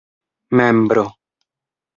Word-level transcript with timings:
membro 0.57 1.05